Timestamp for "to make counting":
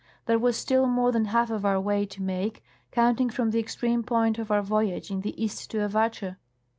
2.07-3.29